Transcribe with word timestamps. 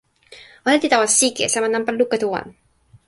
ona 0.65 0.77
li 0.81 0.87
tawa 0.93 1.07
sike, 1.19 1.43
sama 1.49 1.67
nanpa 1.69 1.91
luka 1.99 2.15
tu 2.21 2.27
wan. 2.33 2.47